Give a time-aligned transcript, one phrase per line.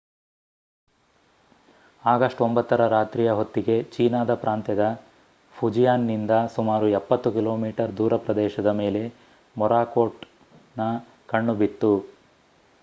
[2.03, 4.85] August 9 ರ ರಾತ್ರಿಯ ಹೊತ್ತಿಗೆ ಚೀನಾದ ಪ್ರಾಂತ್ಯದ
[5.55, 9.03] ಫುಜಿಯಾನ್‌ನಿಂದ ಸುಮಾರು ಎಪ್ಪತ್ತು ಕಿಲೋಮೀಟರ್ ದೂರ ಪ್ರದೇಶದ ಮೇಲೆ
[9.55, 10.87] ಮೊರಾಕೋಟ್‌ನ
[11.27, 11.93] ಕಣ್ಣು ಬಿತ್ತು